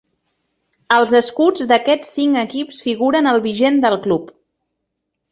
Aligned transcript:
Els 0.95 1.11
escuts 1.17 1.67
d'aquests 1.71 2.09
cinc 2.19 2.39
equips 2.43 2.79
figuren 2.85 3.33
al 3.33 3.43
vigent 3.47 3.77
del 3.83 3.99
club. 4.07 4.33